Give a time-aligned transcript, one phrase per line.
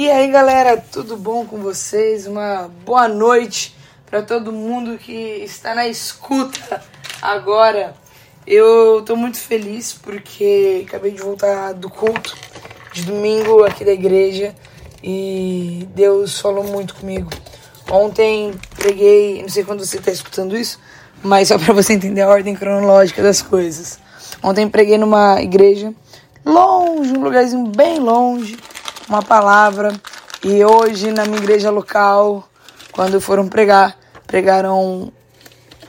[0.00, 2.26] E aí galera, tudo bom com vocês?
[2.26, 3.76] Uma boa noite
[4.06, 6.82] para todo mundo que está na escuta
[7.20, 7.94] agora.
[8.46, 12.34] Eu tô muito feliz porque acabei de voltar do culto
[12.94, 14.54] de domingo aqui da igreja
[15.04, 17.28] e Deus falou muito comigo.
[17.90, 20.80] Ontem preguei, não sei quando você está escutando isso,
[21.22, 23.98] mas só para você entender a ordem cronológica das coisas.
[24.42, 25.92] Ontem preguei numa igreja
[26.42, 28.56] longe, um lugarzinho bem longe,
[29.10, 29.92] uma palavra.
[30.42, 32.48] E hoje na minha igreja local,
[32.92, 35.12] quando foram pregar, pregaram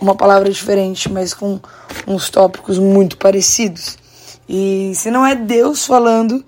[0.00, 1.60] uma palavra diferente, mas com
[2.08, 3.96] uns tópicos muito parecidos.
[4.48, 6.44] E se não é Deus falando,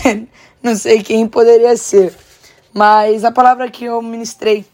[0.62, 2.14] não sei quem poderia ser.
[2.74, 4.66] Mas a palavra que eu ministrei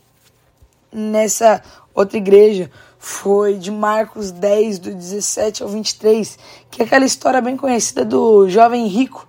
[0.92, 1.62] nessa
[1.94, 6.36] outra igreja foi de Marcos 10, do 17 ao 23,
[6.68, 9.27] que é aquela história bem conhecida do jovem rico.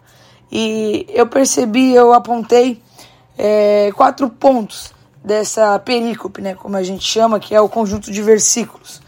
[0.52, 2.82] E eu percebi, eu apontei
[3.38, 8.22] é, quatro pontos dessa perícope, né, como a gente chama, que é o conjunto de
[8.22, 9.02] versículos.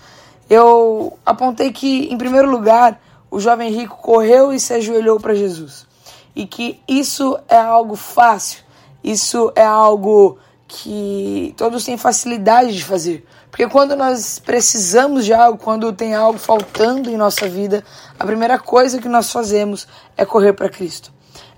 [0.50, 5.88] Eu apontei que, em primeiro lugar, o jovem rico correu e se ajoelhou para Jesus.
[6.36, 8.64] E que isso é algo fácil,
[9.03, 13.26] isso é algo que todos têm facilidade de fazer.
[13.50, 17.83] Porque quando nós precisamos de algo, quando tem algo faltando em nossa vida,
[18.17, 21.11] a primeira coisa que nós fazemos é correr para Cristo.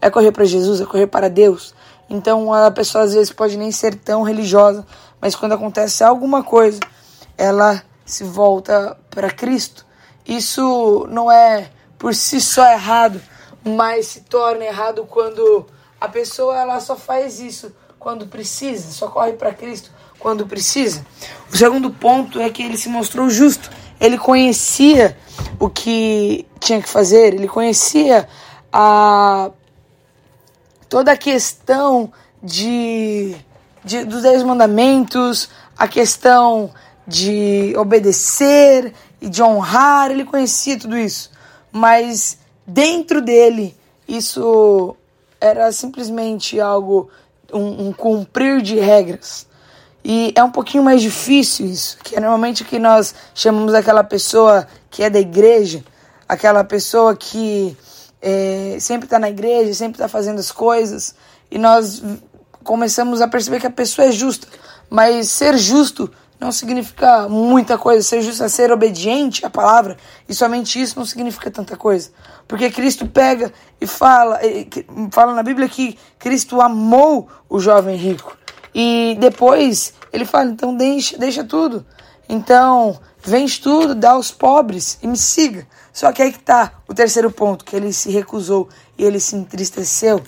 [0.03, 1.73] É correr para Jesus, é correr para Deus.
[2.09, 4.85] Então a pessoa às vezes pode nem ser tão religiosa,
[5.21, 6.81] mas quando acontece alguma coisa,
[7.37, 9.85] ela se volta para Cristo.
[10.27, 13.21] Isso não é por si só errado,
[13.63, 15.65] mas se torna errado quando
[16.01, 21.05] a pessoa ela só faz isso quando precisa, só corre para Cristo quando precisa.
[21.49, 23.71] O segundo ponto é que ele se mostrou justo.
[24.01, 25.17] Ele conhecia
[25.57, 28.27] o que tinha que fazer, ele conhecia
[28.69, 29.49] a
[30.93, 33.35] toda a questão de,
[33.83, 36.69] de dos dez mandamentos, a questão
[37.07, 41.31] de obedecer e de honrar, ele conhecia tudo isso.
[41.71, 42.37] Mas
[42.67, 43.75] dentro dele,
[44.07, 44.95] isso
[45.41, 47.09] era simplesmente algo,
[47.51, 49.47] um, um cumprir de regras.
[50.05, 54.03] E é um pouquinho mais difícil isso, que é normalmente o que nós chamamos aquela
[54.03, 55.83] pessoa que é da igreja,
[56.29, 57.75] aquela pessoa que
[58.23, 61.13] é, sempre está na igreja, sempre está fazendo as coisas,
[61.51, 62.01] e nós
[62.63, 64.47] começamos a perceber que a pessoa é justa,
[64.89, 69.97] mas ser justo não significa muita coisa, ser justo é ser obediente à palavra,
[70.27, 72.11] e somente isso não significa tanta coisa.
[72.47, 74.39] Porque Cristo pega e fala,
[75.11, 78.37] fala na Bíblia que Cristo amou o jovem rico.
[78.73, 81.85] E depois ele fala: então deixa, deixa tudo.
[82.27, 85.67] Então, vende tudo, dá aos pobres e me siga.
[85.91, 89.35] Só que aí que tá o terceiro ponto, que ele se recusou e ele se
[89.35, 90.23] entristeceu.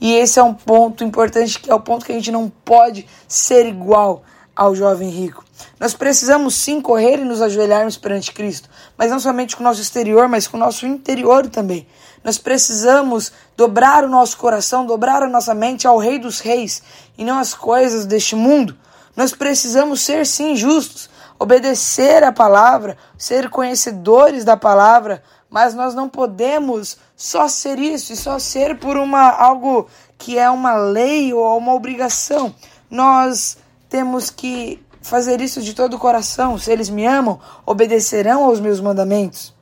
[0.00, 3.06] E esse é um ponto importante, que é o ponto que a gente não pode
[3.28, 5.44] ser igual ao jovem rico.
[5.78, 9.80] Nós precisamos sim correr e nos ajoelharmos perante Cristo, mas não somente com o nosso
[9.80, 11.86] exterior, mas com o nosso interior também.
[12.22, 16.82] Nós precisamos dobrar o nosso coração, dobrar a nossa mente ao Rei dos Reis
[17.18, 18.76] e não às coisas deste mundo.
[19.16, 21.08] Nós precisamos ser sim justos,
[21.38, 28.16] obedecer a palavra, ser conhecedores da palavra, mas nós não podemos só ser isso e
[28.16, 32.54] só ser por uma algo que é uma lei ou uma obrigação.
[32.90, 33.58] Nós
[33.88, 36.58] temos que fazer isso de todo o coração.
[36.58, 39.54] Se eles me amam, obedecerão aos meus mandamentos.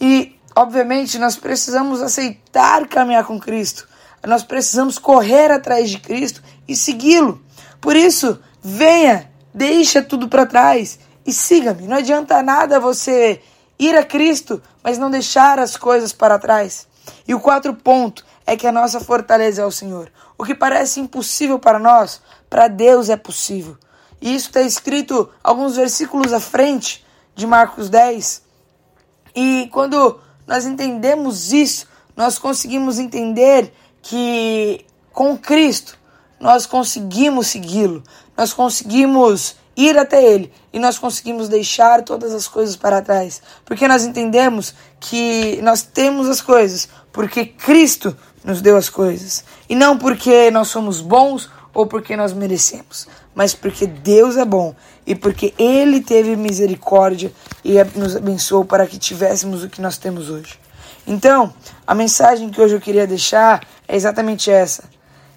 [0.00, 3.88] E, obviamente, nós precisamos aceitar caminhar com Cristo.
[4.26, 7.40] Nós precisamos correr atrás de Cristo e segui-lo.
[7.80, 11.88] Por isso, venha, deixa tudo para trás e siga-me.
[11.88, 13.42] Não adianta nada você
[13.76, 16.86] ir a Cristo, mas não deixar as coisas para trás.
[17.26, 20.12] E o quarto ponto é que a nossa fortaleza é o Senhor.
[20.38, 23.76] O que parece impossível para nós, para Deus é possível.
[24.20, 27.04] E isso está escrito alguns versículos à frente
[27.34, 28.42] de Marcos 10.
[29.34, 33.72] E quando nós entendemos isso, nós conseguimos entender
[34.02, 35.98] que com Cristo
[36.40, 38.02] nós conseguimos segui-lo,
[38.36, 40.52] nós conseguimos ir até Ele.
[40.72, 46.28] E nós conseguimos deixar todas as coisas para trás, porque nós entendemos que nós temos
[46.28, 49.44] as coisas porque Cristo nos deu as coisas.
[49.68, 54.74] E não porque nós somos bons ou porque nós merecemos, mas porque Deus é bom.
[55.06, 57.32] E porque Ele teve misericórdia
[57.64, 60.58] e nos abençoou para que tivéssemos o que nós temos hoje.
[61.06, 61.52] Então,
[61.86, 64.84] a mensagem que hoje eu queria deixar é exatamente essa.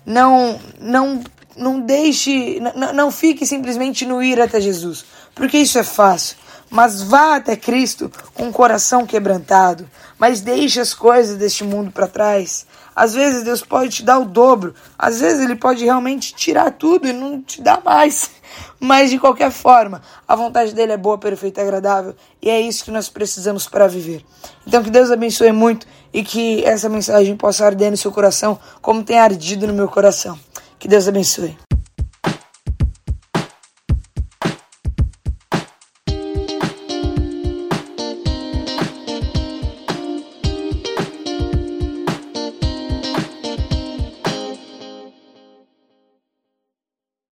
[0.06, 1.21] Não, não
[1.56, 5.06] não deixe, não, não fique simplesmente no ir até Jesus,
[5.36, 6.38] porque isso é fácil.
[6.69, 12.07] Mas vá até Cristo com o coração quebrantado, mas deixe as coisas deste mundo para
[12.07, 12.65] trás.
[12.95, 17.07] Às vezes Deus pode te dar o dobro, às vezes Ele pode realmente tirar tudo
[17.07, 18.31] e não te dar mais.
[18.80, 22.92] Mas de qualquer forma, a vontade dele é boa, perfeita agradável, e é isso que
[22.92, 24.25] nós precisamos para viver.
[24.68, 29.04] Então que Deus abençoe muito e que essa mensagem possa arder no seu coração, como
[29.04, 30.38] tem ardido no meu coração.
[30.78, 31.58] Que Deus abençoe.